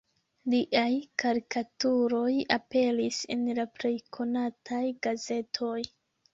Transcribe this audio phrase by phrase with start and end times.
[0.53, 5.81] Liaj karikaturoj aperis en la plej konataj gazetoj.